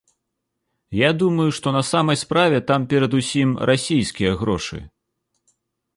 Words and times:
Я 0.99 1.09
думаю, 1.23 1.45
што 1.57 1.67
на 1.77 1.83
самай 1.91 2.17
справе 2.23 2.57
там 2.71 2.89
перадусім 2.95 3.49
расійскія 3.71 4.31
грошы. 4.41 4.79